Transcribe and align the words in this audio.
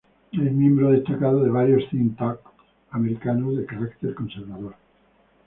Es 0.31 0.51
miembro 0.51 0.89
destacado 0.89 1.43
de 1.43 1.51
varios 1.51 1.83
"think-tanks" 1.91 2.39
americanos 2.91 3.55
de 3.55 3.67
caracter 3.67 4.15
conservador. 4.15 4.73